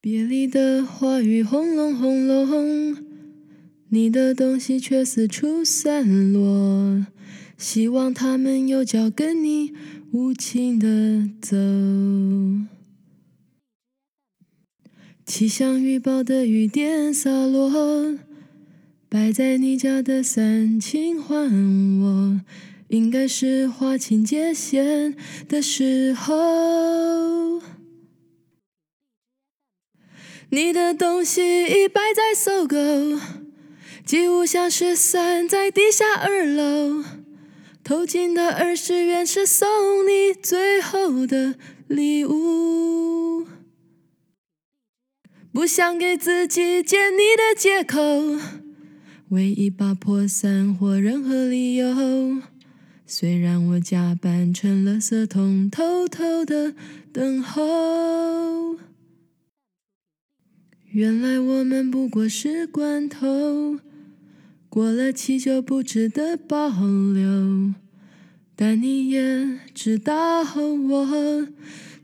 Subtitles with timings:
[0.00, 2.96] 别离的话语轰隆轰隆，
[3.88, 7.04] 你的东西却四处散落，
[7.56, 9.72] 希望他们有脚跟你
[10.12, 11.56] 无情的走。
[15.26, 18.16] 气象预报的雨点洒落，
[19.08, 21.44] 摆在你家的伞请还
[22.00, 22.40] 我，
[22.86, 25.16] 应该是划清界限
[25.48, 27.58] 的时候。
[30.50, 32.76] 你的东西已摆在搜狗，
[34.06, 37.04] 吉乎像失散在地下二楼，
[37.84, 39.68] 偷进的二十元是送
[40.08, 41.54] 你最后的
[41.86, 43.46] 礼物。
[45.52, 47.98] 不想给自己见你的借口，
[49.30, 52.38] 为一把破伞或任何理由，
[53.06, 56.72] 虽然我假扮成了色通，偷偷的
[57.12, 58.87] 等候。
[60.90, 63.76] 原来我们不过是罐头，
[64.70, 66.68] 过了期就不值得保
[67.12, 67.74] 留。
[68.56, 71.46] 但你也知道，我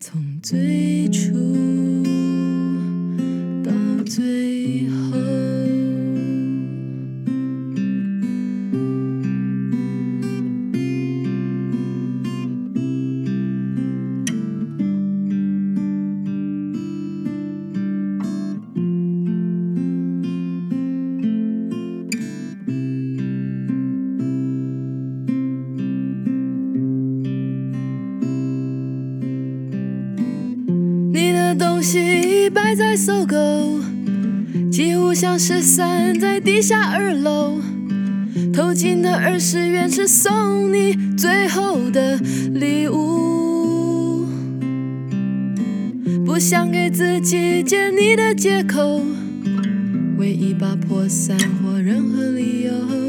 [0.00, 1.32] 从最初
[3.62, 3.72] 到
[4.04, 5.41] 最后。
[32.74, 33.36] 在搜狗，
[34.70, 37.60] 几乎像是散在地下二楼，
[38.52, 42.16] 偷进的二十元是送你最后的
[42.54, 44.24] 礼物。
[46.24, 49.02] 不想给自己借你的借口，
[50.16, 53.01] 为一把破伞或任何理由。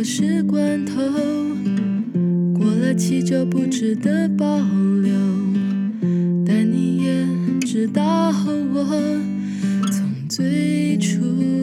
[0.00, 0.94] 可是罐头
[2.58, 4.46] 过了期就不值得保
[5.02, 5.12] 留，
[6.42, 7.26] 但你也
[7.68, 8.32] 知道
[8.72, 8.98] 我
[9.92, 11.59] 从最初。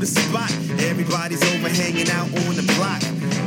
[0.00, 0.50] the spot.
[0.90, 3.02] Everybody's over hanging out on the block.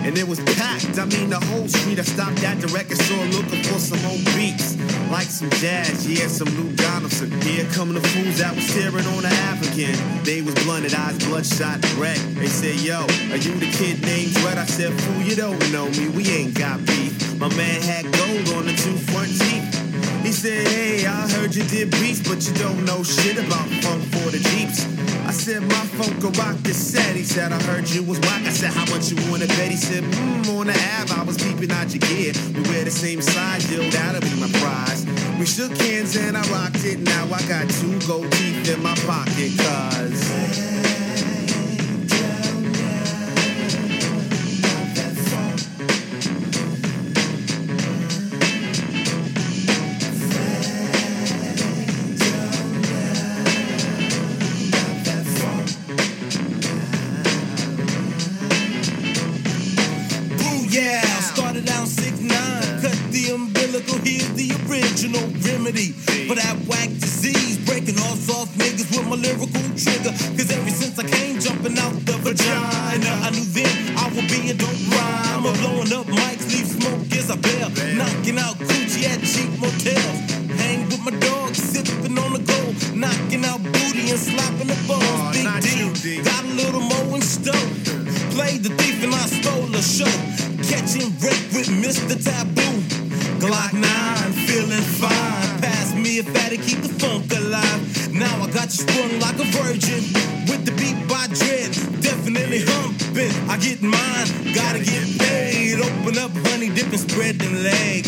[0.06, 0.98] And it was packed.
[1.00, 2.00] I mean, the whole street.
[2.00, 4.76] I stopped at the record store looking for some old beats.
[5.12, 7.32] Like some jazz, yeah, some Lou Donaldson.
[7.42, 9.96] Here come the fools that was staring on the African.
[10.24, 12.18] They was blunted, eyes bloodshot, red.
[12.40, 13.04] They said, yo,
[13.34, 14.58] are you the kid named Dredd?
[14.58, 16.08] I said, fool, you don't know me.
[16.10, 17.14] We ain't got beef.
[17.40, 19.67] My man had gold on the two front teeth.
[20.28, 24.04] He said, Hey, I heard you did beats, but you don't know shit about funk
[24.12, 24.84] for the Jeeps.
[25.26, 27.16] I said, My funk could rock this set.
[27.16, 28.42] He said, I heard you was whack.
[28.44, 29.72] I said, How much you wanna bet?
[29.72, 32.34] He said, Mmm, on the Ave, I was peeping out your gear.
[32.54, 35.06] We wear the same size, yo, that'll be my prize.
[35.40, 37.00] We shook hands and I rocked it.
[37.00, 40.17] Now I got two gold teeth in my pocket, cuz.
[83.80, 85.02] booty and slapping the balls.
[85.02, 87.68] Oh, Big D, got a little more in store.
[88.36, 90.14] Played the thief and I stole the show.
[90.72, 92.16] Catching wreck with Mr.
[92.18, 92.76] Taboo.
[93.42, 95.50] Glock 9, feeling fine.
[95.62, 97.82] Pass me a fatty, keep the funk alive.
[98.14, 100.02] Now I got you sprung like a virgin.
[100.50, 101.72] With the beat by Dread,
[102.02, 103.34] definitely humping.
[103.50, 104.28] I get mine,
[104.58, 105.80] gotta get paid.
[105.82, 108.07] Open up, honey, dip and spread them legs.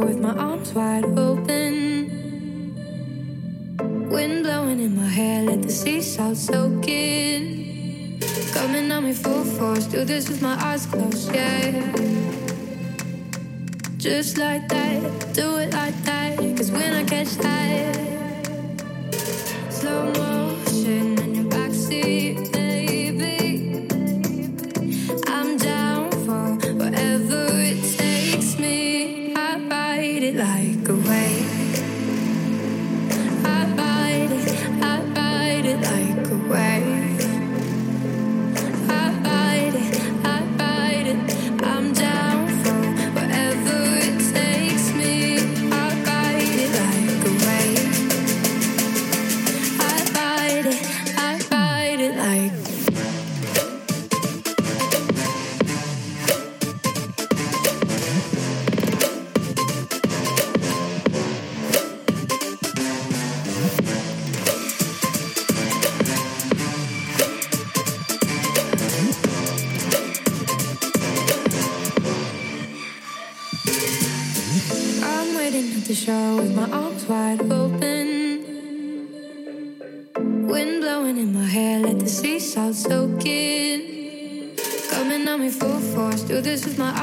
[0.00, 1.72] with my arms wide open.
[4.14, 8.20] Wind blowing in my hair, let the sea salt soak in.
[8.52, 11.94] Coming on me full force, do this with my eyes closed, yeah.
[13.96, 17.96] Just like that, do it like that, cause when I catch that,
[19.70, 20.31] slow mo.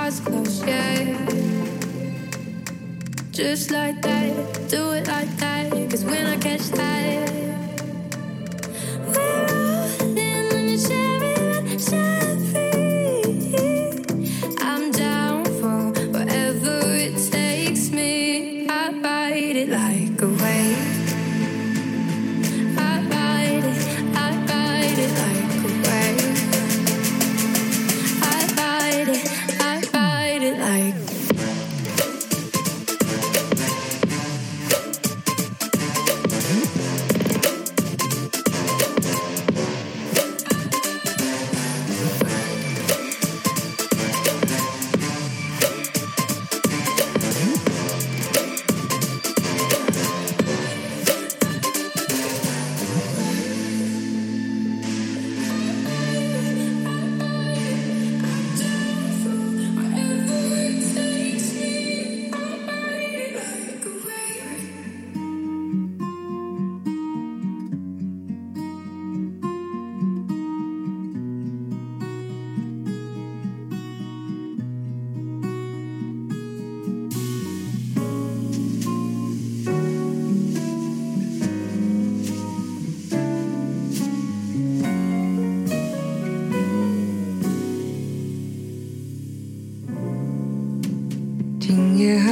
[0.10, 1.25] eyes closed, yeah.
[3.32, 4.34] Just like that,
[4.68, 5.70] do it like that.
[5.92, 7.59] Cause when I catch that.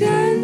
[0.00, 0.43] 真。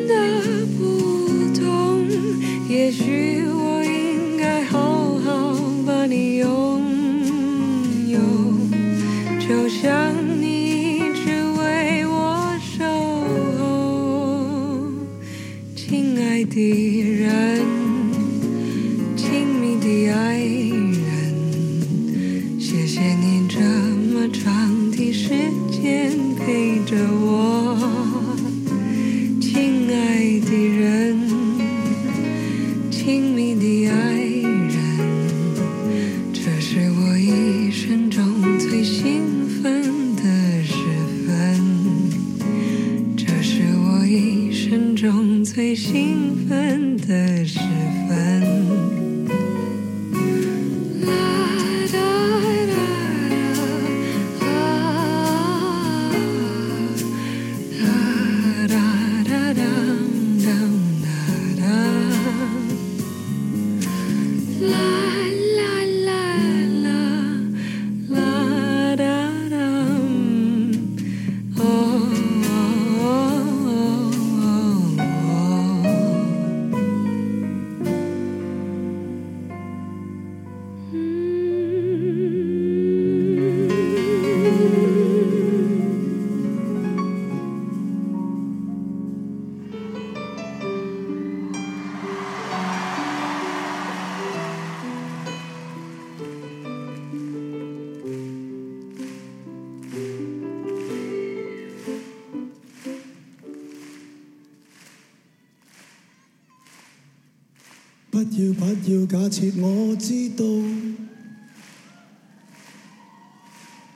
[108.25, 110.43] 不要，不要假設我知道，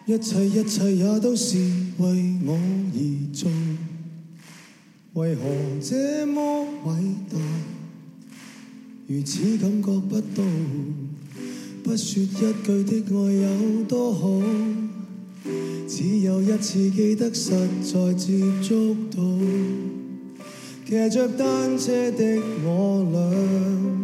[0.05, 1.58] 一切，一切也都是
[2.00, 2.98] 為我而
[3.34, 3.51] 做，
[5.13, 5.46] 為何
[5.79, 7.38] 這麼偉大，
[9.08, 10.44] 如此感覺不到？
[11.84, 14.41] 不说一句的愛有多好，
[15.88, 17.51] 只有一次記得，實
[17.84, 19.22] 在接觸到，
[20.88, 23.95] 騎着單車的我俩。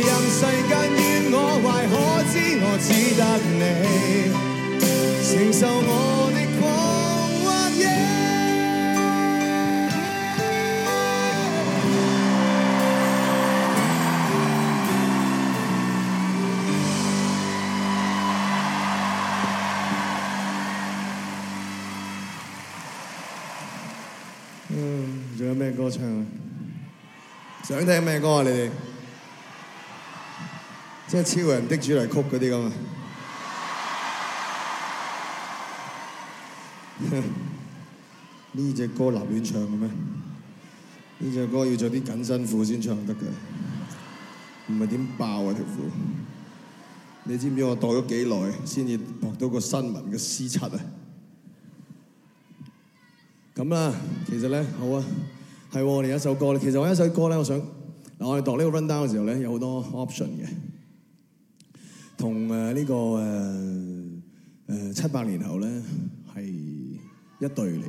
[0.00, 1.09] 任世间。
[2.82, 4.32] 只得你
[5.22, 7.88] 承受我的狂或耶、
[24.70, 26.00] 嗯，仲有咩歌唱
[27.62, 28.42] 想听咩歌啊？
[28.42, 28.70] 你哋？
[31.10, 32.70] 即係超人的主題曲嗰啲咁啊！
[38.52, 39.88] 呢只歌立亂唱嘅咩？
[39.88, 39.94] 呢
[41.32, 43.18] 只歌要着啲紧身褲先唱得嘅，
[44.68, 45.88] 唔係點爆啊條褲！
[47.24, 50.70] 你知唔知我度咗幾耐先至博到個新聞嘅私七啊？
[53.56, 53.92] 咁啦，
[54.28, 55.02] 其實咧好啊，
[55.72, 56.60] 係我哋有一首歌咧。
[56.60, 57.64] 其實我有一首歌咧，我想嗱，
[58.20, 60.46] 我哋度呢個 run down 嘅時候咧，有好多 option 嘅。
[62.20, 63.20] 同誒呢個誒
[64.68, 65.66] 誒七百年後咧
[66.36, 67.00] 係一
[67.38, 67.84] 對嚟嘅，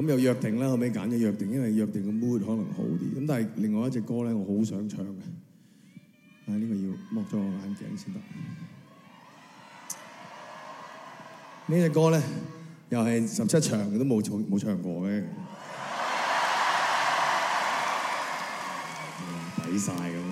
[0.00, 5.20] 咁又約定啦，後尾揀咗約定，因為約定嘅 mood 可能好啲，咁但係另外一隻歌咧，我好想唱嘅，
[6.46, 6.96] 啊呢個要剝
[7.28, 8.20] 咗我眼鏡先得，
[11.66, 12.22] 呢只歌咧
[12.88, 15.22] 又係十七場都冇唱冇唱過嘅，
[19.70, 20.31] 抵晒咁。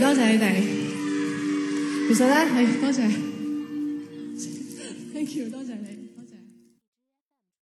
[0.00, 0.54] 多谢你哋。
[2.08, 3.19] 其实咧，系多谢。